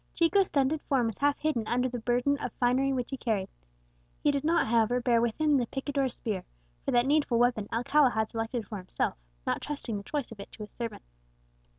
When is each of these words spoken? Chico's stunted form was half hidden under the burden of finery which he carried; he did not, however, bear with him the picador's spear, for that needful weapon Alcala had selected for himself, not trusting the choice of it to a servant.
Chico's 0.15 0.47
stunted 0.47 0.81
form 0.81 1.05
was 1.05 1.19
half 1.19 1.37
hidden 1.37 1.67
under 1.67 1.87
the 1.87 1.99
burden 1.99 2.35
of 2.39 2.51
finery 2.53 2.91
which 2.91 3.11
he 3.11 3.17
carried; 3.17 3.49
he 4.23 4.31
did 4.31 4.43
not, 4.43 4.65
however, 4.65 4.99
bear 4.99 5.21
with 5.21 5.39
him 5.39 5.57
the 5.57 5.67
picador's 5.67 6.15
spear, 6.15 6.43
for 6.83 6.89
that 6.89 7.05
needful 7.05 7.37
weapon 7.37 7.69
Alcala 7.71 8.09
had 8.09 8.27
selected 8.27 8.65
for 8.67 8.77
himself, 8.79 9.15
not 9.45 9.61
trusting 9.61 9.97
the 9.97 10.03
choice 10.03 10.31
of 10.31 10.39
it 10.39 10.51
to 10.53 10.63
a 10.63 10.67
servant. 10.67 11.03